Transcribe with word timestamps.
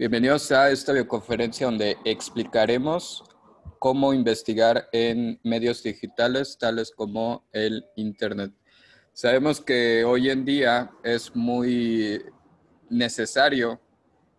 Bienvenidos 0.00 0.50
a 0.50 0.70
esta 0.70 0.92
videoconferencia 0.92 1.66
donde 1.66 1.98
explicaremos 2.06 3.22
cómo 3.78 4.14
investigar 4.14 4.88
en 4.92 5.38
medios 5.42 5.82
digitales 5.82 6.56
tales 6.56 6.90
como 6.90 7.46
el 7.52 7.84
Internet. 7.96 8.50
Sabemos 9.12 9.60
que 9.60 10.02
hoy 10.02 10.30
en 10.30 10.46
día 10.46 10.90
es 11.04 11.36
muy 11.36 12.18
necesario 12.88 13.78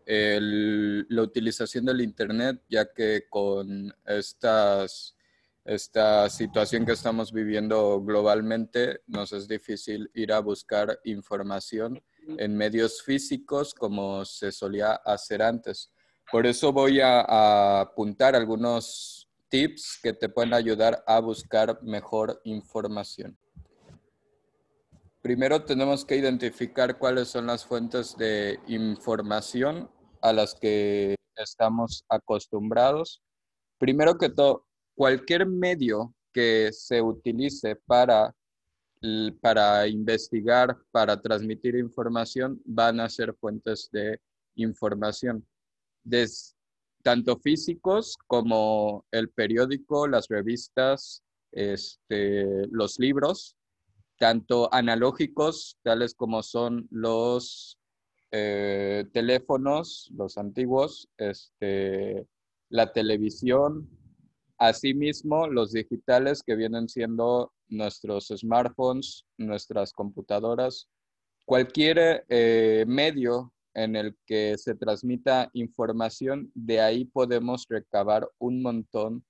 la 0.07 1.21
utilización 1.21 1.85
del 1.85 2.01
Internet, 2.01 2.59
ya 2.67 2.91
que 2.91 3.25
con 3.29 3.93
esta 4.03 4.87
situación 6.27 6.87
que 6.87 6.93
estamos 6.93 7.31
viviendo 7.31 8.01
globalmente, 8.01 9.01
nos 9.05 9.31
es 9.31 9.47
difícil 9.47 10.09
ir 10.15 10.33
a 10.33 10.39
buscar 10.39 10.99
información 11.03 12.01
en 12.37 12.55
medios 12.55 13.01
físicos 13.01 13.73
como 13.73 14.23
se 14.25 14.51
solía 14.51 14.93
hacer 14.93 15.41
antes. 15.41 15.91
Por 16.31 16.45
eso 16.45 16.71
voy 16.71 17.01
a, 17.01 17.81
apuntar 17.81 18.35
algunos 18.35 19.29
tips 19.49 19.99
que 20.01 20.13
te 20.13 20.29
pueden 20.29 20.53
ayudar 20.53 21.03
a 21.05 21.19
buscar 21.19 21.81
mejor 21.83 22.41
información. 22.45 23.37
Primero 25.21 25.65
tenemos 25.65 26.05
que 26.05 26.15
identificar 26.15 26.97
cuáles 26.97 27.27
son 27.27 27.47
las 27.47 27.65
fuentes 27.65 28.17
de 28.17 28.59
información 28.67 29.91
a 30.21 30.33
las 30.33 30.55
que 30.55 31.15
estamos 31.35 32.05
acostumbrados. 32.09 33.21
Primero 33.77 34.17
que 34.17 34.29
todo, 34.29 34.65
cualquier 34.95 35.45
medio 35.45 36.13
que 36.33 36.69
se 36.71 37.01
utilice 37.01 37.75
para 37.75 38.33
para 39.41 39.87
investigar, 39.87 40.77
para 40.91 41.19
transmitir 41.19 41.75
información, 41.75 42.61
van 42.65 42.99
a 42.99 43.09
ser 43.09 43.33
fuentes 43.33 43.89
de 43.91 44.19
información, 44.55 45.45
tanto 47.01 47.37
físicos 47.37 48.15
como 48.27 49.05
el 49.11 49.29
periódico, 49.29 50.07
las 50.07 50.27
revistas, 50.27 51.23
este, 51.51 52.67
los 52.67 52.99
libros, 52.99 53.55
tanto 54.17 54.71
analógicos, 54.71 55.77
tales 55.81 56.13
como 56.13 56.43
son 56.43 56.87
los 56.91 57.79
eh, 58.31 59.05
teléfonos, 59.13 60.11
los 60.15 60.37
antiguos, 60.37 61.09
este, 61.17 62.27
la 62.69 62.93
televisión, 62.93 63.89
asimismo 64.59 65.47
los 65.47 65.71
digitales 65.71 66.43
que 66.43 66.55
vienen 66.55 66.87
siendo 66.87 67.51
nuestros 67.71 68.27
smartphones, 68.27 69.25
nuestras 69.37 69.91
computadoras, 69.93 70.87
cualquier 71.45 72.25
eh, 72.29 72.85
medio 72.87 73.53
en 73.73 73.95
el 73.95 74.17
que 74.25 74.57
se 74.57 74.75
transmita 74.75 75.49
información, 75.53 76.51
de 76.53 76.81
ahí 76.81 77.05
podemos 77.05 77.65
recabar 77.69 78.29
un 78.37 78.61
montón 78.61 79.25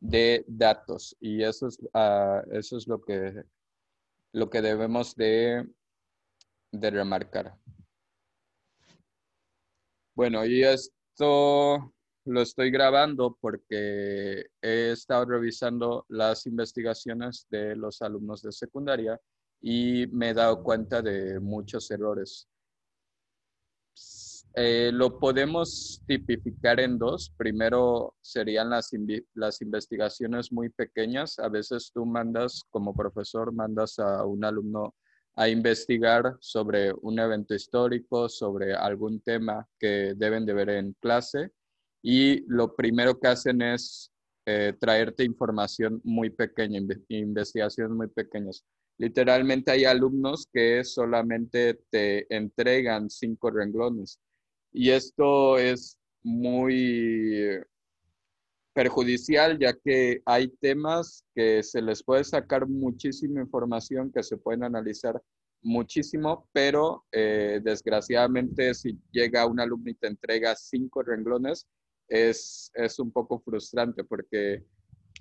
de 0.00 0.44
datos 0.46 1.16
y 1.20 1.42
eso 1.42 1.68
es, 1.68 1.78
ah, 1.94 2.42
eso 2.52 2.76
es 2.76 2.86
lo, 2.86 3.00
que, 3.02 3.44
lo 4.32 4.50
que 4.50 4.60
debemos 4.60 5.14
de, 5.14 5.66
de 6.72 6.90
remarcar. 6.90 7.56
Bueno, 10.14 10.44
y 10.44 10.62
esto 10.62 11.94
lo 12.26 12.40
estoy 12.40 12.70
grabando 12.70 13.36
porque 13.40 14.46
he 14.62 14.90
estado 14.92 15.26
revisando 15.26 16.06
las 16.08 16.46
investigaciones 16.46 17.46
de 17.50 17.76
los 17.76 18.00
alumnos 18.02 18.42
de 18.42 18.52
secundaria 18.52 19.20
y 19.60 20.06
me 20.08 20.30
he 20.30 20.34
dado 20.34 20.62
cuenta 20.62 21.02
de 21.02 21.38
muchos 21.40 21.90
errores. 21.90 22.48
Eh, 24.56 24.90
lo 24.92 25.18
podemos 25.18 26.00
tipificar 26.06 26.80
en 26.80 26.98
dos. 26.98 27.32
Primero 27.36 28.14
serían 28.20 28.70
las, 28.70 28.90
las 29.34 29.60
investigaciones 29.60 30.52
muy 30.52 30.70
pequeñas. 30.70 31.38
A 31.38 31.48
veces 31.48 31.90
tú 31.92 32.06
mandas, 32.06 32.62
como 32.70 32.94
profesor, 32.94 33.52
mandas 33.52 33.98
a 33.98 34.24
un 34.24 34.44
alumno 34.44 34.94
a 35.36 35.48
investigar 35.48 36.36
sobre 36.38 36.92
un 37.02 37.18
evento 37.18 37.54
histórico, 37.54 38.28
sobre 38.28 38.74
algún 38.74 39.20
tema 39.20 39.66
que 39.78 40.14
deben 40.16 40.46
de 40.46 40.54
ver 40.54 40.68
en 40.70 40.92
clase 41.00 41.50
y 42.06 42.44
lo 42.48 42.76
primero 42.76 43.18
que 43.18 43.28
hacen 43.28 43.62
es 43.62 44.12
eh, 44.44 44.74
traerte 44.78 45.24
información 45.24 46.02
muy 46.04 46.28
pequeña, 46.28 46.78
investigaciones 47.08 47.96
muy 47.96 48.08
pequeñas. 48.08 48.62
Literalmente 48.98 49.72
hay 49.72 49.86
alumnos 49.86 50.46
que 50.52 50.84
solamente 50.84 51.80
te 51.88 52.26
entregan 52.34 53.08
cinco 53.08 53.50
renglones 53.50 54.20
y 54.70 54.90
esto 54.90 55.56
es 55.56 55.96
muy 56.22 57.58
perjudicial 58.74 59.58
ya 59.58 59.72
que 59.72 60.20
hay 60.26 60.48
temas 60.60 61.24
que 61.34 61.62
se 61.62 61.80
les 61.80 62.02
puede 62.02 62.24
sacar 62.24 62.68
muchísima 62.68 63.40
información 63.40 64.12
que 64.12 64.22
se 64.22 64.36
pueden 64.36 64.64
analizar 64.64 65.22
muchísimo, 65.62 66.50
pero 66.52 67.06
eh, 67.12 67.60
desgraciadamente 67.62 68.74
si 68.74 68.98
llega 69.10 69.46
un 69.46 69.58
alumno 69.58 69.90
y 69.90 69.94
te 69.94 70.08
entrega 70.08 70.54
cinco 70.54 71.02
renglones, 71.02 71.66
es, 72.08 72.70
un 72.98 73.10
poco 73.10 73.40
frustrante 73.40 74.04
porque 74.04 74.64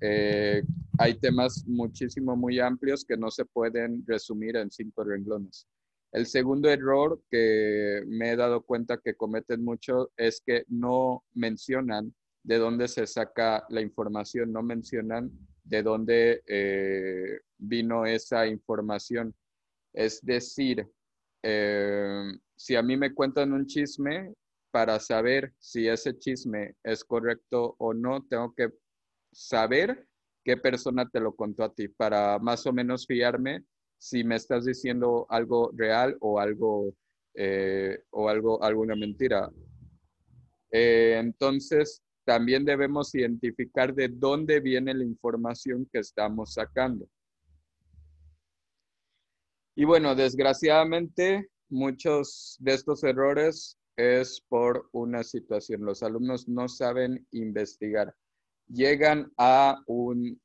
eh, 0.01 0.63
hay 0.97 1.13
temas 1.16 1.66
muchísimo, 1.67 2.35
muy 2.35 2.59
amplios 2.59 3.05
que 3.05 3.17
no 3.17 3.31
se 3.31 3.45
pueden 3.45 4.03
resumir 4.05 4.57
en 4.57 4.71
cinco 4.71 5.03
renglones. 5.03 5.67
El 6.11 6.27
segundo 6.27 6.69
error 6.69 7.19
que 7.29 8.03
me 8.05 8.31
he 8.31 8.35
dado 8.35 8.61
cuenta 8.61 8.99
que 8.99 9.16
cometen 9.16 9.63
mucho 9.63 10.11
es 10.16 10.41
que 10.45 10.63
no 10.67 11.23
mencionan 11.33 12.13
de 12.44 12.57
dónde 12.57 12.88
se 12.88 13.07
saca 13.07 13.65
la 13.69 13.81
información, 13.81 14.51
no 14.51 14.61
mencionan 14.61 15.31
de 15.63 15.81
dónde 15.81 16.44
eh, 16.45 17.39
vino 17.57 18.05
esa 18.05 18.45
información. 18.45 19.33
Es 19.94 20.21
decir, 20.21 20.88
eh, 21.41 22.33
si 22.55 22.75
a 22.75 22.83
mí 22.83 22.95
me 22.95 23.13
cuentan 23.13 23.53
un 23.53 23.65
chisme, 23.65 24.33
para 24.73 25.00
saber 25.00 25.53
si 25.59 25.88
ese 25.88 26.17
chisme 26.17 26.75
es 26.84 27.03
correcto 27.03 27.75
o 27.78 27.94
no, 27.94 28.25
tengo 28.28 28.56
que 28.56 28.72
saber 29.31 30.07
qué 30.44 30.57
persona 30.57 31.07
te 31.07 31.19
lo 31.19 31.35
contó 31.35 31.63
a 31.63 31.72
ti 31.72 31.89
para 31.89 32.39
más 32.39 32.66
o 32.66 32.73
menos 32.73 33.06
fiarme 33.06 33.63
si 34.00 34.23
me 34.23 34.35
estás 34.35 34.66
diciendo 34.66 35.28
algo 35.29 35.69
real 35.75 36.17
o 36.22 36.39
algo 36.39 36.91
eh, 37.35 38.00
o 38.09 38.28
algo 38.28 38.63
alguna 38.63 38.95
mentira. 38.95 39.47
Eh, 40.72 41.17
entonces 41.19 42.01
también 42.25 42.66
debemos 42.66 43.13
identificar 43.13 43.94
de 43.94 44.07
dónde 44.07 44.59
viene 44.59 44.95
la 44.95 45.03
información 45.03 45.88
que 45.94 46.00
estamos 46.00 46.53
sacando. 46.53 47.07
Y 49.75 49.85
bueno, 49.85 50.16
desgraciadamente 50.16 51.47
muchos 51.69 52.57
de 52.59 52.73
estos 52.73 53.03
errores 53.03 53.78
es 53.96 54.42
por 54.48 54.90
una 54.92 55.24
situación. 55.24 55.86
Los 55.86 56.04
alumnos 56.04 56.48
no 56.48 56.68
saben 56.68 57.26
investigar. 57.31 58.16
Llegan 58.68 59.31
a, 59.38 59.81
un, 59.88 60.40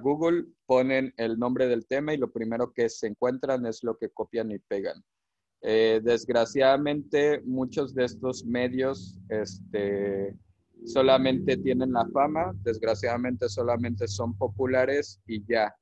Google, 0.00 0.46
ponen 0.66 1.12
el 1.16 1.38
nombre 1.38 1.68
del 1.68 1.86
tema 1.86 2.14
y 2.14 2.16
lo 2.16 2.32
primero 2.32 2.72
que 2.72 2.88
se 2.88 3.08
encuentran 3.08 3.66
es 3.66 3.84
lo 3.84 3.96
que 3.98 4.08
copian 4.10 4.50
y 4.50 4.58
pegan. 4.58 5.02
Eh, 5.60 6.00
desgraciadamente, 6.02 7.40
muchos 7.44 7.94
de 7.94 8.04
estos 8.04 8.44
medios 8.44 9.20
este, 9.28 10.36
solamente 10.84 11.56
tienen 11.56 11.92
la 11.92 12.06
fama, 12.08 12.52
desgraciadamente 12.64 13.48
solamente 13.48 14.08
son 14.08 14.36
populares 14.36 15.20
y 15.26 15.44
ya. 15.46 15.72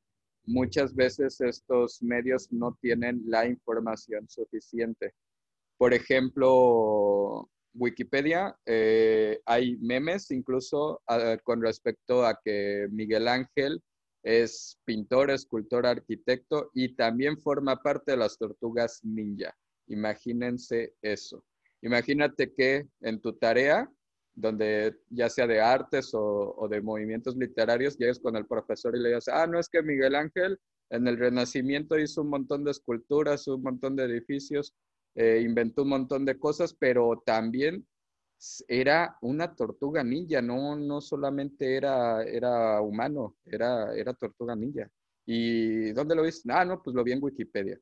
Muchas 0.44 0.94
veces 0.94 1.40
estos 1.40 2.02
medios 2.02 2.52
no 2.52 2.76
tienen 2.80 3.22
la 3.26 3.46
información 3.46 4.28
suficiente. 4.28 5.14
Por 5.80 5.94
ejemplo, 5.94 7.48
Wikipedia, 7.72 8.54
eh, 8.66 9.40
hay 9.46 9.78
memes 9.78 10.30
incluso 10.30 11.00
ah, 11.08 11.38
con 11.42 11.62
respecto 11.62 12.26
a 12.26 12.38
que 12.44 12.86
Miguel 12.90 13.26
Ángel 13.26 13.82
es 14.22 14.78
pintor, 14.84 15.30
escultor, 15.30 15.86
arquitecto 15.86 16.70
y 16.74 16.94
también 16.96 17.38
forma 17.38 17.76
parte 17.76 18.10
de 18.10 18.18
las 18.18 18.36
tortugas 18.36 19.00
ninja. 19.02 19.56
Imagínense 19.86 20.96
eso. 21.00 21.46
Imagínate 21.80 22.52
que 22.52 22.86
en 23.00 23.18
tu 23.22 23.32
tarea, 23.38 23.90
donde 24.34 24.98
ya 25.08 25.30
sea 25.30 25.46
de 25.46 25.62
artes 25.62 26.12
o, 26.12 26.54
o 26.58 26.68
de 26.68 26.82
movimientos 26.82 27.36
literarios, 27.36 27.96
llegues 27.96 28.20
con 28.20 28.36
el 28.36 28.46
profesor 28.46 28.94
y 28.94 29.00
le 29.00 29.08
digas, 29.08 29.28
ah, 29.28 29.46
no 29.46 29.58
es 29.58 29.70
que 29.70 29.82
Miguel 29.82 30.14
Ángel 30.14 30.60
en 30.90 31.08
el 31.08 31.16
Renacimiento 31.16 31.98
hizo 31.98 32.20
un 32.20 32.28
montón 32.28 32.64
de 32.64 32.72
esculturas, 32.72 33.48
un 33.48 33.62
montón 33.62 33.96
de 33.96 34.04
edificios, 34.04 34.74
eh, 35.14 35.40
inventó 35.44 35.82
un 35.82 35.90
montón 35.90 36.24
de 36.24 36.38
cosas, 36.38 36.74
pero 36.74 37.22
también 37.24 37.86
era 38.68 39.16
una 39.20 39.54
tortuga 39.54 40.02
ninja, 40.02 40.40
no, 40.40 40.76
no 40.76 41.00
solamente 41.00 41.76
era, 41.76 42.22
era 42.24 42.80
humano, 42.80 43.36
era, 43.44 43.94
era 43.94 44.14
tortuga 44.14 44.56
ninja. 44.56 44.88
¿Y 45.26 45.92
dónde 45.92 46.14
lo 46.14 46.22
viste? 46.22 46.50
Ah, 46.52 46.64
no, 46.64 46.82
pues 46.82 46.94
lo 46.96 47.04
vi 47.04 47.12
en 47.12 47.22
Wikipedia. 47.22 47.78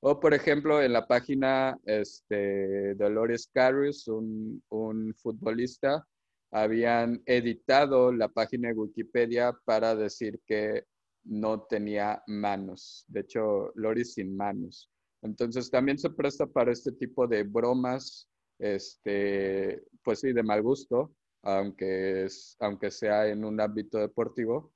O, 0.00 0.18
por 0.18 0.34
ejemplo, 0.34 0.82
en 0.82 0.92
la 0.92 1.06
página 1.06 1.78
este, 1.84 2.94
Dolores 2.94 3.48
Carrius, 3.52 4.08
un, 4.08 4.62
un 4.70 5.14
futbolista, 5.14 6.06
habían 6.50 7.22
editado 7.26 8.12
la 8.12 8.28
página 8.28 8.68
de 8.68 8.74
Wikipedia 8.74 9.52
para 9.64 9.94
decir 9.94 10.40
que 10.46 10.84
no 11.24 11.62
tenía 11.62 12.22
manos. 12.26 13.04
De 13.08 13.20
hecho, 13.20 13.72
Loris 13.74 14.14
sin 14.14 14.36
manos. 14.36 14.90
Entonces 15.22 15.70
también 15.70 15.98
se 15.98 16.10
presta 16.10 16.46
para 16.46 16.72
este 16.72 16.92
tipo 16.92 17.26
de 17.26 17.42
bromas, 17.42 18.28
este, 18.58 19.82
pues 20.02 20.20
sí, 20.20 20.32
de 20.32 20.42
mal 20.42 20.62
gusto, 20.62 21.14
aunque, 21.42 22.24
es, 22.24 22.56
aunque 22.60 22.90
sea 22.90 23.28
en 23.28 23.44
un 23.44 23.60
ámbito 23.60 23.98
deportivo, 23.98 24.72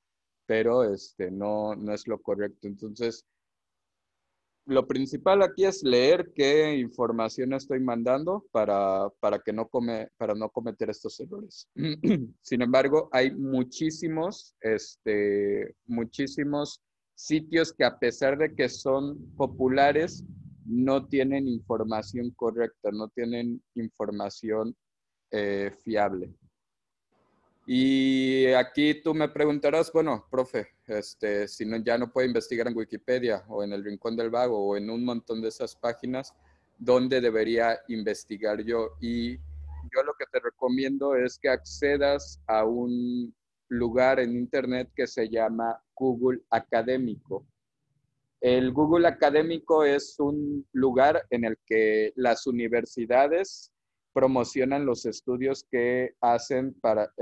pero 0.46 0.84
este, 0.84 1.30
no, 1.30 1.74
no 1.74 1.92
es 1.92 2.06
lo 2.06 2.20
correcto. 2.20 2.68
Entonces, 2.68 3.24
lo 4.66 4.86
principal 4.86 5.42
aquí 5.42 5.64
es 5.64 5.82
leer 5.82 6.32
qué 6.34 6.74
información 6.76 7.52
estoy 7.52 7.80
mandando 7.80 8.46
para, 8.50 9.10
para, 9.20 9.38
que 9.40 9.52
no 9.52 9.68
come, 9.68 10.08
para 10.16 10.34
no 10.34 10.48
cometer 10.50 10.88
estos 10.90 11.20
errores. 11.20 11.68
Sin 12.40 12.62
embargo, 12.62 13.08
hay 13.12 13.30
muchísimos, 13.34 14.54
este, 14.60 15.74
muchísimos 15.86 16.80
sitios 17.14 17.72
que 17.72 17.84
a 17.84 17.98
pesar 17.98 18.36
de 18.38 18.54
que 18.54 18.68
son 18.68 19.18
populares, 19.36 20.24
no 20.64 21.06
tienen 21.06 21.46
información 21.46 22.30
correcta, 22.30 22.90
no 22.90 23.08
tienen 23.08 23.62
información 23.74 24.74
eh, 25.30 25.70
fiable. 25.82 26.34
Y 27.66 28.46
aquí 28.48 29.00
tú 29.02 29.14
me 29.14 29.28
preguntarás, 29.28 29.90
bueno, 29.90 30.26
profe, 30.30 30.68
este, 30.86 31.48
si 31.48 31.64
no, 31.64 31.78
ya 31.78 31.96
no 31.96 32.12
puede 32.12 32.26
investigar 32.26 32.68
en 32.68 32.76
Wikipedia 32.76 33.42
o 33.48 33.62
en 33.62 33.72
el 33.72 33.82
Rincón 33.82 34.16
del 34.16 34.30
Vago 34.30 34.58
o 34.58 34.76
en 34.76 34.90
un 34.90 35.04
montón 35.04 35.40
de 35.40 35.48
esas 35.48 35.74
páginas, 35.74 36.34
¿dónde 36.78 37.22
debería 37.22 37.78
investigar 37.88 38.62
yo? 38.62 38.90
Y 39.00 39.36
yo 39.36 40.02
lo 40.04 40.12
que 40.18 40.26
te 40.30 40.40
recomiendo 40.40 41.14
es 41.14 41.38
que 41.38 41.48
accedas 41.48 42.38
a 42.46 42.64
un 42.64 43.34
lugar 43.78 44.20
en 44.20 44.36
Internet 44.36 44.90
que 44.94 45.06
se 45.06 45.28
llama 45.28 45.82
Google 45.94 46.40
Académico. 46.50 47.46
El 48.40 48.72
Google 48.72 49.08
Académico 49.08 49.84
es 49.84 50.18
un 50.18 50.66
lugar 50.72 51.24
en 51.30 51.44
el 51.44 51.56
que 51.64 52.12
las 52.16 52.46
universidades 52.46 53.72
promocionan 54.12 54.86
los 54.86 55.06
estudios 55.06 55.66
que 55.70 56.14
hacen 56.20 56.74
para, 56.74 57.12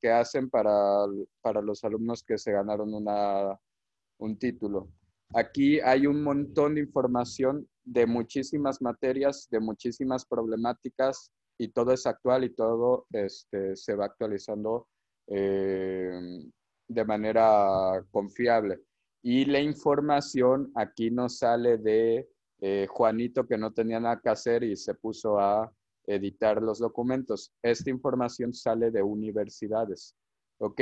que 0.00 0.10
hacen 0.10 0.50
para, 0.50 1.06
para 1.40 1.62
los 1.62 1.84
alumnos 1.84 2.22
que 2.22 2.38
se 2.38 2.52
ganaron 2.52 2.92
una, 2.92 3.58
un 4.18 4.38
título. 4.38 4.88
Aquí 5.34 5.80
hay 5.80 6.06
un 6.06 6.22
montón 6.22 6.74
de 6.74 6.82
información 6.82 7.68
de 7.82 8.06
muchísimas 8.06 8.82
materias, 8.82 9.48
de 9.50 9.60
muchísimas 9.60 10.26
problemáticas 10.26 11.30
y 11.58 11.68
todo 11.68 11.92
es 11.92 12.06
actual 12.06 12.44
y 12.44 12.50
todo 12.50 13.06
este, 13.12 13.74
se 13.76 13.94
va 13.94 14.06
actualizando 14.06 14.88
eh, 15.26 16.10
de 16.88 17.04
manera 17.04 18.04
confiable. 18.10 18.80
Y 19.22 19.46
la 19.46 19.60
información 19.60 20.70
aquí 20.74 21.10
no 21.10 21.28
sale 21.28 21.78
de 21.78 22.28
eh, 22.60 22.86
Juanito 22.90 23.46
que 23.46 23.56
no 23.56 23.72
tenía 23.72 24.00
nada 24.00 24.20
que 24.22 24.28
hacer 24.28 24.64
y 24.64 24.76
se 24.76 24.94
puso 24.94 25.38
a 25.38 25.72
editar 26.06 26.62
los 26.62 26.78
documentos. 26.78 27.52
Esta 27.62 27.90
información 27.90 28.52
sale 28.52 28.90
de 28.90 29.02
universidades. 29.02 30.14
¿Ok? 30.58 30.80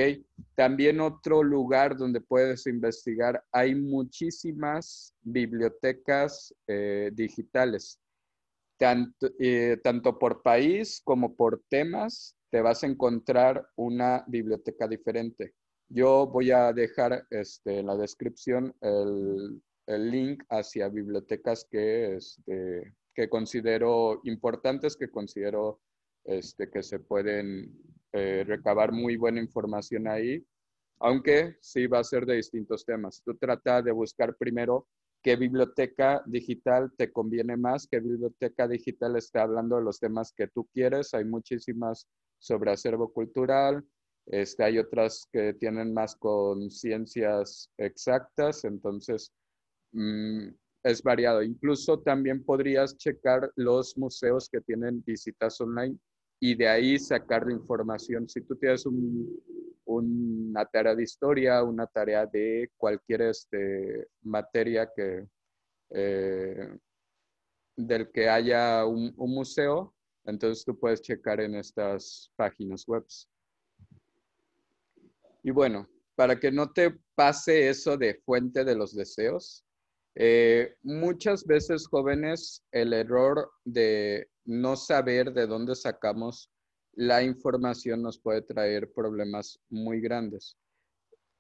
También 0.55 1.01
otro 1.01 1.43
lugar 1.43 1.97
donde 1.97 2.21
puedes 2.21 2.67
investigar, 2.67 3.43
hay 3.53 3.75
muchísimas 3.75 5.15
bibliotecas 5.23 6.55
eh, 6.67 7.11
digitales, 7.15 7.99
tanto, 8.77 9.29
tanto 9.83 10.19
por 10.19 10.43
país 10.43 11.01
como 11.03 11.35
por 11.35 11.63
temas, 11.71 12.37
te 12.53 12.61
vas 12.61 12.85
a 12.85 12.87
encontrar 12.87 13.67
una 13.77 14.25
biblioteca 14.29 14.87
diferente. 14.87 15.55
Yo 15.89 16.27
voy 16.27 16.51
a 16.51 16.71
dejar 16.75 17.27
este, 17.31 17.79
en 17.79 17.87
la 17.87 17.97
descripción 17.97 18.75
el, 18.83 19.63
el 19.87 20.11
link 20.11 20.45
hacia 20.51 20.91
bibliotecas 20.91 21.67
que, 21.71 22.17
este, 22.17 22.95
que 23.15 23.31
considero 23.31 24.21
importantes, 24.25 24.97
que 24.97 25.11
considero 25.11 25.81
este, 26.25 26.69
que 26.69 26.83
se 26.83 26.99
pueden 26.99 27.75
eh, 28.13 28.45
recabar 28.47 28.93
muy 28.93 29.17
buena 29.17 29.41
información 29.41 30.07
ahí, 30.07 30.47
aunque 31.01 31.57
sí 31.63 31.87
va 31.87 32.01
a 32.01 32.05
ser 32.05 32.27
de 32.27 32.37
distintos 32.37 32.85
temas. 32.85 33.23
Tú 33.25 33.35
trata 33.35 33.81
de 33.81 33.93
buscar 33.93 34.37
primero 34.37 34.89
qué 35.23 35.37
biblioteca 35.37 36.23
digital 36.27 36.93
te 36.99 37.11
conviene 37.11 37.57
más, 37.57 37.87
qué 37.87 37.99
biblioteca 37.99 38.69
digital 38.69 39.17
está 39.17 39.43
hablando 39.43 39.77
de 39.77 39.85
los 39.85 39.99
temas 39.99 40.35
que 40.37 40.49
tú 40.49 40.69
quieres. 40.75 41.15
Hay 41.15 41.25
muchísimas 41.25 42.07
sobre 42.43 42.73
acervo 42.73 43.13
cultural, 43.13 43.85
este, 44.27 44.65
hay 44.65 44.79
otras 44.79 45.29
que 45.33 45.55
tienen 45.55 45.95
más 45.95 46.17
con 46.17 46.71
ciencias 46.71 47.71
exactas, 47.79 48.65
entonces 48.65 49.33
mm, 49.93 50.49
es 50.85 51.03
variado. 51.03 51.43
Incluso 51.43 52.01
también 52.01 52.45
podrías 52.45 52.97
checar 52.97 53.51
los 53.57 53.97
museos 53.97 54.49
que 54.49 54.61
tienen 54.61 55.03
visitas 55.05 55.61
online 55.61 55.97
y 56.41 56.55
de 56.57 56.69
ahí 56.69 56.99
sacar 56.99 57.49
información. 57.51 58.29
Si 58.29 58.41
tú 58.41 58.57
tienes 58.57 58.85
una 59.85 60.65
tarea 60.67 60.95
de 60.95 61.03
historia, 61.03 61.63
una 61.63 61.87
tarea 61.87 62.27
de 62.27 62.71
cualquier 62.77 63.23
este, 63.23 64.09
materia 64.23 64.91
que, 64.95 65.29
eh, 65.91 66.77
del 67.77 68.11
que 68.11 68.29
haya 68.29 68.85
un, 68.87 69.15
museo, 69.17 69.95
entonces 70.25 70.65
tú 70.65 70.79
puedes 70.79 71.03
checar 71.03 71.41
en 71.41 71.55
estas 71.55 72.31
páginas 72.37 72.87
web. 72.87 73.05
Y 75.43 75.51
bueno, 75.51 75.89
para 76.15 76.39
que 76.39 76.53
no 76.53 76.71
te 76.71 76.99
pase 77.15 77.69
eso 77.69 77.97
de 77.97 78.15
fuente 78.25 78.65
de 78.65 78.77
los 78.77 78.95
deseos, 78.95 79.65
eh, 80.15 80.77
muchas 80.83 81.45
veces, 81.45 81.87
jóvenes, 81.87 82.63
el 82.71 82.93
error 82.93 83.51
de 83.65 84.29
no 84.45 84.77
saber 84.77 85.33
de 85.33 85.47
dónde 85.47 85.75
sacamos 85.75 86.51
la 86.95 87.23
información 87.23 88.03
nos 88.03 88.19
puede 88.19 88.43
traer 88.43 88.93
problemas 88.93 89.59
muy 89.71 90.01
grandes. 90.01 90.57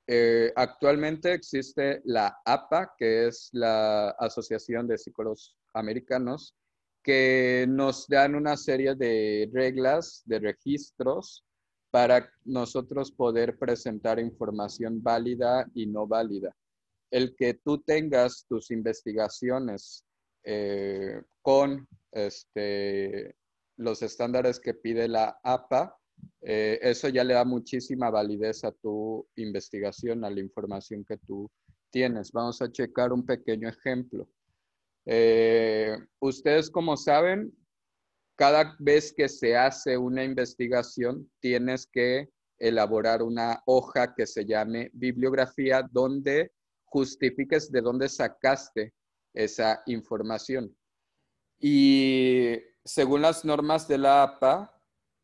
Eh, 0.06 0.52
actualmente 0.56 1.32
existe 1.32 2.00
la 2.05 2.40
APA, 2.44 2.94
que 2.99 3.29
es 3.29 3.50
la 3.52 4.11
Asociación 4.11 4.87
de 4.88 4.99
Psicólogos 4.99 5.56
Americanos, 5.75 6.55
que 7.02 7.66
nos 7.69 8.06
dan 8.08 8.34
una 8.34 8.56
serie 8.56 8.94
de 8.94 9.50
reglas, 9.52 10.22
de 10.25 10.38
registros, 10.38 11.44
para 11.90 12.31
nosotros 12.44 13.12
poder 13.12 13.58
presentar 13.58 14.19
información 14.19 15.03
válida 15.03 15.67
y 15.74 15.86
no 15.86 16.06
válida 16.06 16.55
el 17.12 17.36
que 17.36 17.55
tú 17.55 17.79
tengas 17.79 18.46
tus 18.48 18.70
investigaciones 18.70 20.05
eh, 20.44 21.20
con 21.43 21.86
este, 22.10 23.36
los 23.76 24.03
estándares 24.03 24.58
que 24.58 24.72
pide 24.72 25.06
la 25.08 25.38
APA, 25.44 25.94
eh, 26.41 26.79
eso 26.81 27.08
ya 27.08 27.22
le 27.22 27.34
da 27.34 27.44
muchísima 27.44 28.10
validez 28.10 28.65
a 28.65 28.72
tu 28.72 29.29
investigación, 29.36 30.24
a 30.24 30.31
la 30.31 30.41
información 30.41 31.05
que 31.05 31.19
tú 31.19 31.50
tienes. 31.91 32.32
Vamos 32.32 32.62
a 32.62 32.72
checar 32.72 33.12
un 33.12 33.26
pequeño 33.26 33.69
ejemplo. 33.69 34.26
Eh, 35.06 35.96
ustedes, 36.20 36.70
como 36.70 36.96
saben, 36.96 37.52
cada 38.36 38.76
vez 38.78 39.12
que 39.12 39.28
se 39.28 39.56
hace 39.56 39.96
una 39.96 40.24
investigación, 40.24 41.30
tienes 41.40 41.86
que 41.86 42.30
elaborar 42.58 43.22
una 43.22 43.62
hoja 43.66 44.14
que 44.14 44.26
se 44.26 44.44
llame 44.44 44.90
bibliografía 44.92 45.82
donde 45.90 46.52
justifiques 46.84 47.70
de 47.72 47.80
dónde 47.80 48.08
sacaste 48.08 48.94
esa 49.34 49.82
información. 49.86 50.76
Y 51.58 52.58
según 52.84 53.22
las 53.22 53.44
normas 53.44 53.88
de 53.88 53.98
la 53.98 54.22
APA, 54.22 54.72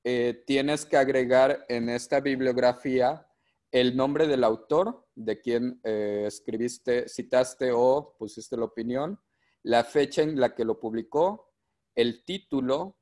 eh, 0.05 0.43
tienes 0.47 0.87
que 0.87 0.97
agregar 0.97 1.65
en 1.69 1.89
esta 1.89 2.21
bibliografía 2.21 3.27
el 3.71 3.97
nombre 3.97 4.27
del 4.27 4.45
autor, 4.45 5.07
de 5.15 5.41
quien 5.41 5.81
eh, 5.85 6.25
escribiste, 6.27 7.09
citaste 7.09 7.71
o 7.73 8.17
pusiste 8.19 8.57
la 8.57 8.65
opinión, 8.65 9.21
la 9.63 9.85
fecha 9.85 10.23
en 10.23 10.39
la 10.39 10.55
que 10.55 10.65
lo 10.65 10.79
publicó, 10.79 11.53
el 11.95 12.25
título, 12.25 12.97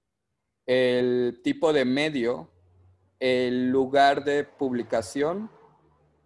el 0.67 1.41
tipo 1.43 1.73
de 1.73 1.85
medio, 1.85 2.51
el 3.19 3.69
lugar 3.69 4.25
de 4.25 4.45
publicación, 4.45 5.51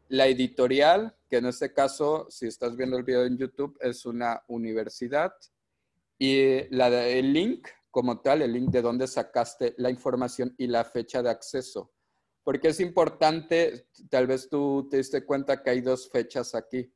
la 0.09 0.27
editorial, 0.27 1.17
que 1.29 1.37
en 1.37 1.47
este 1.47 1.73
caso, 1.73 2.27
si 2.31 2.47
estás 2.47 2.77
viendo 2.77 2.97
el 2.97 3.05
video 3.05 3.25
en 3.25 3.39
YouTube, 3.39 3.77
es 3.81 4.07
una 4.07 4.43
universidad. 4.49 5.33
Y 6.19 6.41
el 6.41 7.33
link 7.33 7.69
como 7.91 8.21
tal, 8.21 8.43
el 8.43 8.53
link 8.53 8.71
de 8.71 8.83
donde 8.83 9.07
sacaste 9.07 9.75
la 9.79 9.91
información 9.91 10.55
y 10.59 10.67
la 10.67 10.85
fecha 10.85 11.23
de 11.23 11.31
acceso. 11.31 11.93
Porque 12.43 12.69
es 12.69 12.81
importante, 12.81 13.89
tal 14.09 14.27
vez 14.27 14.49
tú 14.49 14.89
te 14.91 14.99
diste 14.99 15.25
cuenta 15.25 15.63
que 15.63 15.71
hay 15.71 15.81
dos 15.81 16.09
fechas 16.11 16.55
aquí. 16.55 16.93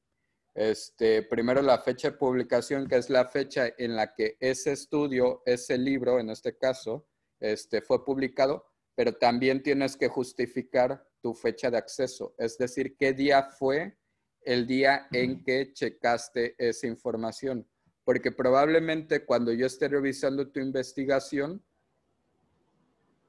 Este, 0.54 1.22
primero 1.24 1.62
la 1.62 1.78
fecha 1.78 2.10
de 2.10 2.16
publicación, 2.16 2.86
que 2.86 2.96
es 2.96 3.10
la 3.10 3.26
fecha 3.26 3.74
en 3.76 3.96
la 3.96 4.14
que 4.14 4.36
ese 4.38 4.72
estudio, 4.72 5.42
ese 5.44 5.76
libro, 5.76 6.20
en 6.20 6.30
este 6.30 6.56
caso, 6.56 7.08
este, 7.40 7.82
fue 7.82 8.04
publicado, 8.04 8.64
pero 8.94 9.14
también 9.14 9.62
tienes 9.62 9.96
que 9.96 10.08
justificar 10.08 11.04
tu 11.20 11.34
fecha 11.34 11.70
de 11.70 11.78
acceso, 11.78 12.34
es 12.38 12.56
decir, 12.56 12.96
qué 12.96 13.12
día 13.12 13.42
fue 13.42 13.98
el 14.42 14.66
día 14.66 15.08
en 15.10 15.42
que 15.42 15.72
checaste 15.72 16.54
esa 16.58 16.86
información, 16.86 17.66
porque 18.04 18.30
probablemente 18.30 19.24
cuando 19.24 19.52
yo 19.52 19.66
esté 19.66 19.88
revisando 19.88 20.50
tu 20.50 20.60
investigación, 20.60 21.64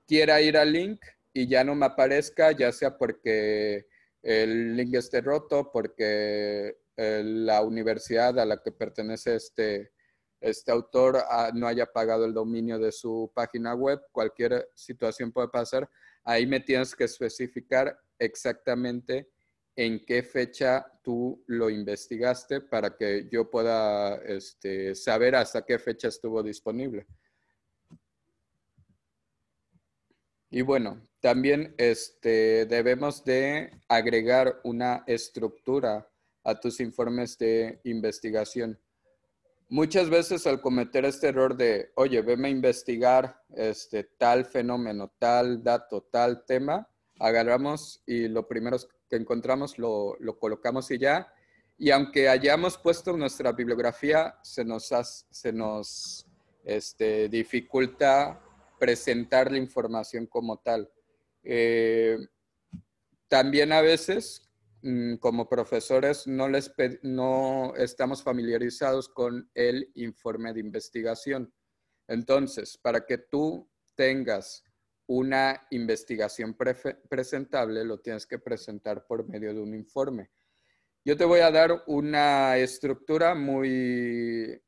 quiera 0.07 0.41
ir 0.41 0.57
al 0.57 0.73
link 0.73 1.03
y 1.33 1.47
ya 1.47 1.63
no 1.63 1.73
me 1.73 1.87
aparezca, 1.87 2.51
ya 2.51 2.71
sea 2.71 2.97
porque 2.97 3.87
el 4.21 4.75
link 4.75 4.93
esté 4.93 5.21
roto, 5.21 5.71
porque 5.71 6.77
eh, 6.97 7.21
la 7.23 7.61
universidad 7.61 8.39
a 8.39 8.45
la 8.45 8.61
que 8.61 8.71
pertenece 8.71 9.35
este, 9.35 9.91
este 10.39 10.71
autor 10.71 11.17
ah, 11.29 11.51
no 11.53 11.67
haya 11.67 11.85
pagado 11.85 12.25
el 12.25 12.33
dominio 12.33 12.79
de 12.79 12.91
su 12.91 13.31
página 13.33 13.73
web, 13.73 13.99
cualquier 14.11 14.69
situación 14.75 15.31
puede 15.31 15.49
pasar. 15.49 15.89
Ahí 16.23 16.45
me 16.45 16.59
tienes 16.59 16.95
que 16.95 17.05
especificar 17.05 17.99
exactamente 18.17 19.29
en 19.75 20.05
qué 20.05 20.23
fecha 20.23 20.85
tú 21.03 21.43
lo 21.47 21.69
investigaste 21.69 22.61
para 22.61 22.95
que 22.95 23.27
yo 23.29 23.49
pueda 23.49 24.15
este, 24.17 24.95
saber 24.95 25.35
hasta 25.35 25.65
qué 25.65 25.77
fecha 25.77 26.07
estuvo 26.07 26.41
disponible. 26.41 27.05
Y 30.49 30.61
bueno, 30.61 31.01
también 31.19 31.75
este, 31.77 32.65
debemos 32.65 33.25
de 33.25 33.71
agregar 33.89 34.61
una 34.63 35.03
estructura 35.05 36.09
a 36.45 36.59
tus 36.59 36.79
informes 36.79 37.37
de 37.37 37.81
investigación. 37.83 38.79
Muchas 39.67 40.09
veces 40.11 40.45
al 40.45 40.61
cometer 40.61 41.05
este 41.05 41.29
error 41.29 41.57
de, 41.57 41.91
oye, 41.95 42.21
veme 42.21 42.47
a 42.47 42.51
investigar 42.51 43.41
este, 43.55 44.03
tal 44.03 44.45
fenómeno, 44.45 45.11
tal 45.17 45.63
dato, 45.63 46.03
tal 46.03 46.45
tema, 46.45 46.87
agarramos 47.19 48.03
y 48.05 48.27
lo 48.27 48.47
primero 48.47 48.77
que 49.09 49.15
encontramos 49.15 49.79
lo, 49.79 50.17
colocamos 50.39 50.91
y 50.91 50.99
ya. 50.99 51.33
Y 51.79 51.89
aunque 51.89 52.29
hayamos 52.29 52.77
puesto 52.77 53.17
nuestra 53.17 53.51
bibliografía, 53.51 54.37
se 54.43 54.63
nos, 54.63 54.91
se 55.31 55.51
nos 55.51 56.27
este, 56.63 57.27
dificulta 57.27 58.39
presentar 58.79 59.51
la 59.51 59.57
información 59.57 60.27
como 60.27 60.57
tal. 60.57 60.91
Eh, 61.43 62.19
también 63.27 63.73
a 63.73 63.81
veces 63.81 64.44
como 65.19 65.49
profesores 65.49 66.27
no, 66.27 66.47
les 66.47 66.71
no 67.01 67.73
estamos 67.75 68.21
familiarizados 68.21 69.09
con 69.09 69.49
el 69.55 69.91
informe 69.95 70.53
de 70.53 70.59
investigación. 70.59 71.51
Entonces, 72.07 72.77
para 72.77 73.05
que 73.05 73.17
tú 73.17 73.67
tengas 73.95 74.63
una 75.07 75.65
investigación 75.71 76.55
presentable, 77.09 77.83
lo 77.83 77.99
tienes 77.99 78.27
que 78.27 78.37
presentar 78.37 79.05
por 79.07 79.27
medio 79.27 79.53
de 79.53 79.61
un 79.61 79.73
informe. 79.73 80.31
Yo 81.03 81.17
te 81.17 81.25
voy 81.25 81.39
a 81.39 81.51
dar 81.51 81.83
una 81.87 82.57
estructura 82.57 83.33
muy 83.35 84.61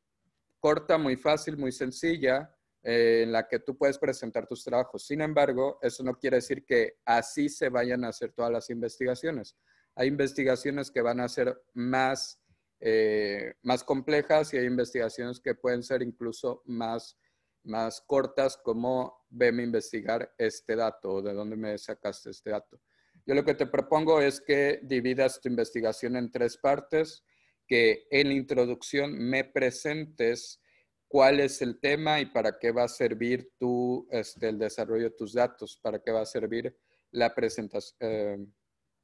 corta, 0.59 0.97
muy 0.97 1.15
fácil, 1.15 1.57
muy 1.57 1.71
sencilla, 1.71 2.55
eh, 2.83 3.21
en 3.23 3.31
la 3.31 3.47
que 3.47 3.59
tú 3.59 3.77
puedes 3.77 3.97
presentar 3.97 4.47
tus 4.47 4.63
trabajos. 4.63 5.05
Sin 5.05 5.21
embargo, 5.21 5.79
eso 5.81 6.03
no 6.03 6.15
quiere 6.17 6.37
decir 6.37 6.65
que 6.65 6.97
así 7.05 7.49
se 7.49 7.69
vayan 7.69 8.03
a 8.03 8.09
hacer 8.09 8.31
todas 8.31 8.51
las 8.51 8.69
investigaciones. 8.69 9.57
Hay 9.99 10.09
investigaciones 10.09 10.91
que 10.91 11.01
van 11.01 11.19
a 11.19 11.27
ser 11.27 11.59
más, 11.73 12.39
eh, 12.79 13.55
más 13.63 13.83
complejas 13.83 14.53
y 14.53 14.57
hay 14.57 14.65
investigaciones 14.67 15.39
que 15.39 15.55
pueden 15.55 15.81
ser 15.81 16.03
incluso 16.03 16.61
más, 16.65 17.17
más 17.63 18.01
cortas, 18.01 18.57
como 18.57 19.25
veme 19.27 19.63
investigar 19.63 20.31
este 20.37 20.75
dato 20.75 21.13
o 21.13 21.21
de 21.23 21.33
dónde 21.33 21.55
me 21.55 21.75
sacaste 21.79 22.29
este 22.29 22.51
dato. 22.51 22.79
Yo 23.25 23.33
lo 23.33 23.43
que 23.43 23.55
te 23.55 23.65
propongo 23.65 24.21
es 24.21 24.39
que 24.39 24.79
dividas 24.83 25.41
tu 25.41 25.49
investigación 25.49 26.15
en 26.15 26.31
tres 26.31 26.57
partes, 26.57 27.23
que 27.67 28.05
en 28.11 28.27
la 28.27 28.35
introducción 28.35 29.17
me 29.17 29.45
presentes 29.45 30.61
cuál 31.07 31.39
es 31.39 31.63
el 31.63 31.79
tema 31.79 32.19
y 32.19 32.27
para 32.27 32.59
qué 32.59 32.71
va 32.71 32.83
a 32.83 32.87
servir 32.87 33.51
tu, 33.57 34.07
este, 34.11 34.49
el 34.49 34.59
desarrollo 34.59 35.05
de 35.05 35.15
tus 35.15 35.33
datos, 35.33 35.79
para 35.81 35.99
qué 36.03 36.11
va 36.11 36.21
a 36.21 36.25
servir 36.27 36.77
la 37.09 37.33
presentación, 37.33 37.97
eh, 37.99 38.45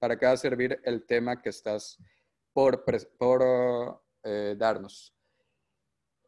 para 0.03 0.19
qué 0.19 0.25
va 0.25 0.33
a 0.33 0.37
servir 0.37 0.81
el 0.83 1.05
tema 1.05 1.41
que 1.41 1.47
estás 1.47 1.97
por, 2.51 2.83
por 3.17 4.01
eh, 4.21 4.53
darnos. 4.57 5.15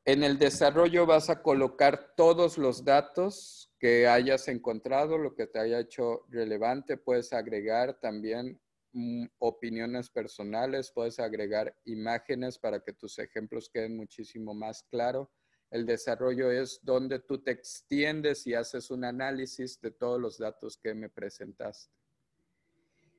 En 0.06 0.24
el 0.24 0.38
desarrollo 0.40 1.06
vas 1.06 1.30
a 1.30 1.42
colocar 1.42 2.14
todos 2.16 2.58
los 2.58 2.86
datos 2.86 3.70
que 3.78 4.08
hayas 4.08 4.48
encontrado, 4.48 5.18
lo 5.18 5.36
que 5.36 5.48
te 5.48 5.60
haya 5.60 5.82
hecho 5.82 6.26
relevante. 6.30 6.96
Puedes 6.96 7.34
agregar 7.34 8.00
también 8.00 8.62
mm, 8.94 9.26
opiniones 9.40 10.10
personales, 10.10 10.94
puedes 10.96 11.20
agregar 11.20 11.76
imágenes 11.84 12.58
para 12.58 12.80
que 12.80 12.94
tus 12.94 13.20
ejemplos 13.20 13.70
queden 13.70 13.98
muchísimo 13.98 14.54
más 14.54 14.84
claros. 14.84 15.28
El 15.70 15.86
desarrollo 15.86 16.50
es 16.50 16.80
donde 16.82 17.20
tú 17.20 17.44
te 17.44 17.52
extiendes 17.52 18.48
y 18.48 18.54
haces 18.54 18.90
un 18.90 19.04
análisis 19.04 19.82
de 19.82 19.92
todos 19.92 20.22
los 20.22 20.38
datos 20.38 20.78
que 20.78 20.94
me 20.94 21.10
presentaste. 21.10 22.05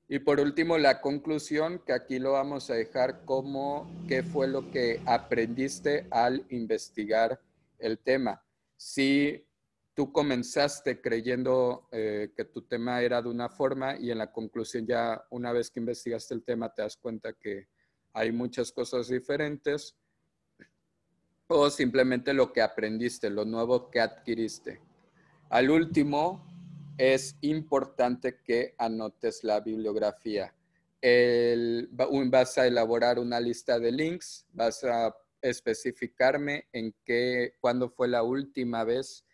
Y 0.08 0.20
por 0.20 0.38
último, 0.38 0.78
la 0.78 1.00
conclusión, 1.00 1.82
que 1.84 1.92
aquí 1.92 2.18
lo 2.18 2.32
vamos 2.32 2.70
a 2.70 2.74
dejar 2.74 3.24
como 3.24 3.90
qué 4.06 4.22
fue 4.22 4.46
lo 4.46 4.70
que 4.70 5.00
aprendiste 5.04 6.06
al 6.10 6.46
investigar 6.50 7.40
el 7.78 7.98
tema. 7.98 8.44
Si 8.76 9.44
tú 9.94 10.12
comenzaste 10.12 11.00
creyendo 11.00 11.88
eh, 11.90 12.30
que 12.36 12.44
tu 12.44 12.62
tema 12.62 13.00
era 13.00 13.20
de 13.20 13.30
una 13.30 13.48
forma 13.48 13.96
y 13.98 14.10
en 14.10 14.18
la 14.18 14.30
conclusión 14.30 14.86
ya 14.86 15.24
una 15.30 15.52
vez 15.52 15.70
que 15.70 15.80
investigaste 15.80 16.34
el 16.34 16.44
tema 16.44 16.72
te 16.72 16.82
das 16.82 16.98
cuenta 16.98 17.32
que 17.32 17.68
hay 18.12 18.30
muchas 18.30 18.70
cosas 18.72 19.08
diferentes 19.08 19.96
o 21.46 21.70
simplemente 21.70 22.34
lo 22.34 22.52
que 22.52 22.60
aprendiste, 22.60 23.30
lo 23.30 23.44
nuevo 23.44 23.90
que 23.90 24.00
adquiriste. 24.00 24.80
Al 25.48 25.70
último, 25.70 26.45
es 26.98 27.36
importante 27.42 28.40
que 28.42 28.74
anotes 28.78 29.44
la 29.44 29.60
bibliografía. 29.60 30.54
vas 32.30 32.58
a 32.58 32.66
elaborar 32.66 33.18
una 33.18 33.40
lista 33.40 33.78
de 33.78 33.92
links, 33.92 34.46
vas 34.52 34.82
a 34.84 35.14
especificarme 35.42 36.68
en 36.72 36.94
qué, 37.04 37.54
cuándo 37.60 37.88
fue 37.90 38.08
la 38.08 38.22
última 38.22 38.84
vez 38.84 39.24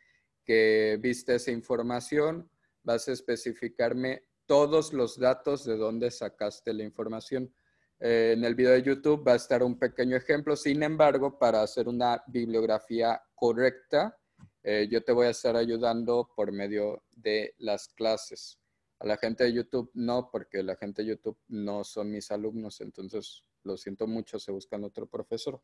que 0.45 0.99
viste 1.01 1.37
esa 1.37 1.51
información, 1.53 2.51
vas 2.83 3.09
a 3.09 3.13
especificarme 3.13 4.25
todos 4.47 4.93
los 4.93 5.19
datos 5.19 5.65
de 5.65 5.77
dónde 5.77 6.11
sacaste 6.11 6.75
la 6.75 6.83
información. 6.83 7.55
Eh, 8.01 8.35
en 8.37 8.45
el 8.45 8.57
video 8.57 8.73
de 8.73 8.83
YouTube 8.83 9.27
va 9.27 9.35
a 9.35 9.37
estar 9.37 9.63
un 9.63 9.79
pequeño 9.79 10.17
ejemplo, 10.17 10.57
sin 10.57 10.83
embargo, 10.83 11.39
para 11.39 11.63
hacer 11.63 11.89
una 11.89 12.23
bibliografía 12.27 13.23
correcta, 13.37 14.19
eh, 14.63 14.89
yo 14.91 15.03
te 15.03 15.13
voy 15.13 15.27
a 15.27 15.31
estar 15.31 15.57
ayudando 15.57 16.31
por 16.37 16.53
medio 16.53 17.03
de 17.11 17.55
las 17.59 17.89
clases. 17.89 18.59
A 19.01 19.07
la 19.07 19.17
gente 19.17 19.45
de 19.45 19.53
YouTube 19.53 19.91
no, 19.95 20.31
porque 20.31 20.63
la 20.63 20.77
gente 20.77 21.03
de 21.03 21.09
YouTube 21.09 21.39
no 21.49 21.83
son 21.83 22.11
mis 22.11 22.31
alumnos, 22.31 22.81
entonces 22.81 23.43
lo 23.65 23.77
siento 23.77 24.07
mucho, 24.07 24.39
se 24.39 24.53
buscan 24.53 24.85
otro 24.85 25.07
profesor. 25.07 25.61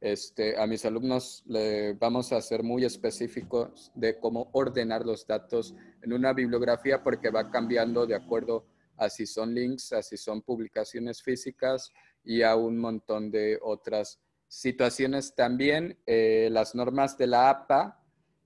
Este, 0.00 0.60
a 0.60 0.66
mis 0.66 0.84
alumnos 0.84 1.42
le 1.46 1.94
vamos 1.94 2.32
a 2.32 2.40
ser 2.42 2.62
muy 2.62 2.84
específicos 2.84 3.90
de 3.94 4.18
cómo 4.20 4.50
ordenar 4.52 5.04
los 5.04 5.26
datos 5.26 5.74
en 6.02 6.12
una 6.12 6.32
bibliografía 6.32 7.02
porque 7.02 7.30
va 7.30 7.50
cambiando 7.50 8.06
de 8.06 8.14
acuerdo 8.14 8.66
a 8.96 9.08
si 9.08 9.26
son 9.26 9.54
links, 9.54 9.92
a 9.92 10.02
si 10.02 10.16
son 10.16 10.42
publicaciones 10.42 11.22
físicas 11.22 11.92
y 12.22 12.42
a 12.42 12.54
un 12.54 12.78
montón 12.78 13.30
de 13.30 13.58
otras 13.62 14.20
situaciones. 14.46 15.34
También 15.34 15.98
eh, 16.06 16.48
las 16.52 16.74
normas 16.74 17.16
de 17.18 17.26
la 17.26 17.50
APA 17.50 18.03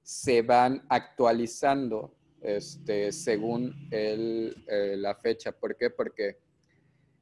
se 0.09 0.41
van 0.41 0.83
actualizando 0.89 2.15
este, 2.41 3.13
según 3.13 3.75
eh, 3.91 4.55
la 4.97 5.15
fecha. 5.15 5.53
¿Por 5.53 5.77
qué? 5.77 5.91
Porque 5.91 6.39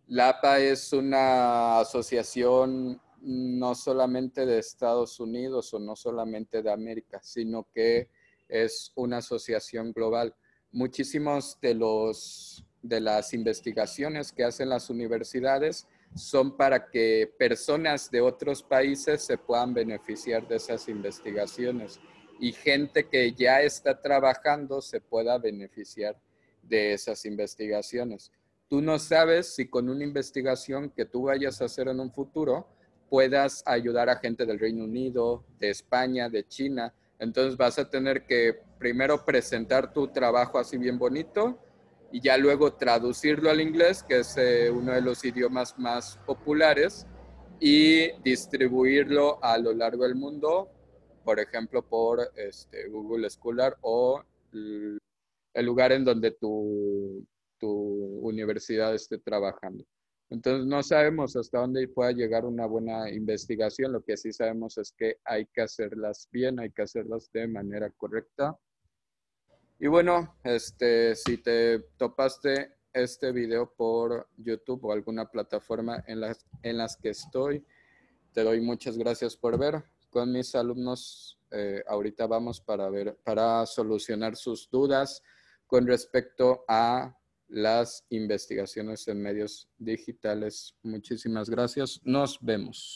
la 0.06 0.28
APA 0.28 0.60
es 0.60 0.92
una 0.92 1.80
asociación 1.80 3.02
no 3.22 3.74
solamente 3.74 4.46
de 4.46 4.60
Estados 4.60 5.18
Unidos 5.18 5.74
o 5.74 5.80
no 5.80 5.96
solamente 5.96 6.62
de 6.62 6.70
América, 6.70 7.18
sino 7.24 7.66
que 7.74 8.08
es 8.48 8.92
una 8.94 9.16
asociación 9.16 9.90
global. 9.92 10.36
Muchísimos 10.70 11.58
de 11.60 11.74
los 11.74 12.64
de 12.82 13.00
las 13.00 13.34
investigaciones 13.34 14.30
que 14.30 14.44
hacen 14.44 14.68
las 14.68 14.90
universidades 14.90 15.88
son 16.14 16.56
para 16.56 16.88
que 16.88 17.34
personas 17.36 18.12
de 18.12 18.20
otros 18.20 18.62
países 18.62 19.22
se 19.22 19.38
puedan 19.38 19.74
beneficiar 19.74 20.46
de 20.46 20.54
esas 20.54 20.88
investigaciones 20.88 21.98
y 22.40 22.52
gente 22.52 23.08
que 23.08 23.32
ya 23.32 23.62
está 23.62 24.00
trabajando 24.00 24.80
se 24.80 25.00
pueda 25.00 25.38
beneficiar 25.38 26.16
de 26.62 26.92
esas 26.92 27.24
investigaciones. 27.24 28.32
tú 28.68 28.80
no 28.80 28.98
sabes 28.98 29.54
si 29.54 29.68
con 29.68 29.88
una 29.88 30.02
investigación 30.02 30.90
que 30.90 31.04
tú 31.04 31.24
vayas 31.24 31.62
a 31.62 31.66
hacer 31.66 31.86
en 31.86 32.00
un 32.00 32.10
futuro 32.10 32.66
puedas 33.08 33.62
ayudar 33.64 34.08
a 34.08 34.16
gente 34.16 34.44
del 34.44 34.58
Reino 34.58 34.82
Unido, 34.82 35.44
de 35.60 35.70
España, 35.70 36.28
de 36.28 36.46
China. 36.48 36.92
Entonces 37.20 37.56
vas 37.56 37.78
a 37.78 37.88
tener 37.88 38.26
que 38.26 38.58
primero 38.78 39.24
presentar 39.24 39.92
tu 39.92 40.08
trabajo 40.08 40.58
así 40.58 40.76
bien 40.76 40.98
bonito 40.98 41.56
y 42.10 42.20
ya 42.20 42.36
luego 42.36 42.72
traducirlo 42.72 43.50
al 43.50 43.60
inglés, 43.60 44.02
que 44.02 44.18
es 44.18 44.36
eh, 44.36 44.70
uno 44.70 44.92
de 44.92 45.00
los 45.00 45.24
idiomas 45.24 45.78
más 45.78 46.18
populares, 46.26 47.06
y 47.60 48.12
distribuirlo 48.22 49.42
a 49.42 49.58
lo 49.58 49.72
largo 49.72 50.04
del 50.04 50.14
mundo, 50.14 50.70
por 51.26 51.40
ejemplo, 51.40 51.82
por 51.82 52.20
este, 52.36 52.88
Google 52.88 53.28
Scholar 53.28 53.76
o 53.80 54.22
el 54.52 55.66
lugar 55.66 55.90
en 55.90 56.04
donde 56.04 56.30
tu, 56.30 57.26
tu 57.58 57.68
universidad 58.22 58.94
esté 58.94 59.18
trabajando. 59.18 59.84
Entonces 60.30 60.66
no 60.66 60.84
sabemos 60.84 61.34
hasta 61.34 61.58
dónde 61.58 61.88
pueda 61.88 62.12
llegar 62.12 62.44
una 62.44 62.66
buena 62.66 63.10
investigación. 63.10 63.92
Lo 63.92 64.04
que 64.04 64.16
sí 64.16 64.32
sabemos 64.32 64.78
es 64.78 64.92
que 64.92 65.16
hay 65.24 65.46
que 65.46 65.62
hacerlas 65.62 66.28
bien, 66.30 66.60
hay 66.60 66.70
que 66.70 66.82
hacerlas 66.82 67.28
de 67.32 67.48
manera 67.48 67.90
correcta. 67.90 68.56
Y 69.80 69.88
bueno, 69.88 70.36
este, 70.44 71.16
si 71.16 71.38
te 71.38 71.80
topaste 71.96 72.72
este 72.92 73.32
video 73.32 73.74
por 73.74 74.28
YouTube 74.36 74.84
o 74.84 74.92
alguna 74.92 75.28
plataforma 75.28 76.04
en 76.06 76.20
las, 76.20 76.46
en 76.62 76.78
las 76.78 76.96
que 76.96 77.08
estoy, 77.08 77.66
te 78.32 78.44
doy 78.44 78.60
muchas 78.60 78.96
gracias 78.96 79.36
por 79.36 79.58
ver. 79.58 79.82
Con 80.16 80.32
mis 80.32 80.54
alumnos 80.54 81.38
eh, 81.50 81.84
ahorita 81.86 82.26
vamos 82.26 82.58
para 82.62 82.88
ver, 82.88 83.18
para 83.22 83.66
solucionar 83.66 84.34
sus 84.34 84.70
dudas 84.70 85.22
con 85.66 85.86
respecto 85.86 86.64
a 86.66 87.14
las 87.48 88.02
investigaciones 88.08 89.06
en 89.08 89.20
medios 89.20 89.68
digitales. 89.76 90.74
Muchísimas 90.82 91.50
gracias. 91.50 92.00
Nos 92.02 92.38
vemos. 92.40 92.94